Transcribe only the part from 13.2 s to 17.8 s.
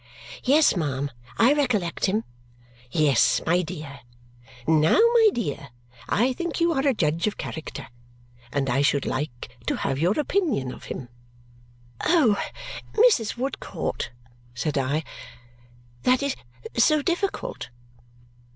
Woodcourt," said I, "that is so difficult!"